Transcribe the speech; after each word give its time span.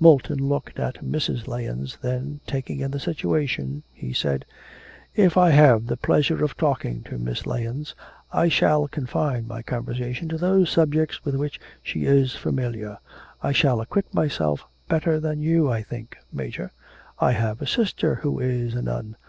Moulton 0.00 0.40
looked 0.48 0.80
at 0.80 0.96
Mrs. 0.96 1.46
Lahens, 1.46 1.96
then 2.02 2.40
taking 2.44 2.80
in 2.80 2.90
the 2.90 2.98
situation, 2.98 3.84
he 3.92 4.12
said: 4.12 4.44
'If 5.14 5.36
I 5.36 5.50
have 5.50 5.86
the 5.86 5.96
pleasure 5.96 6.42
of 6.42 6.56
talking 6.56 7.04
to 7.04 7.18
Miss 7.18 7.46
Lahens 7.46 7.94
I 8.32 8.48
shall 8.48 8.88
confine 8.88 9.46
my 9.46 9.62
conversation 9.62 10.28
to 10.30 10.38
those 10.38 10.70
subjects 10.70 11.24
with 11.24 11.36
which 11.36 11.60
she 11.84 12.04
is 12.04 12.34
familiar. 12.34 12.98
I 13.44 13.52
shall 13.52 13.80
acquit 13.80 14.12
myself 14.12 14.66
better 14.88 15.20
than 15.20 15.40
you, 15.40 15.70
I 15.70 15.84
think, 15.84 16.16
Major; 16.32 16.72
I 17.20 17.30
have 17.30 17.62
a 17.62 17.66
sister 17.68 18.16
who 18.16 18.40
is 18.40 18.74
a 18.74 18.82
nun. 18.82 19.14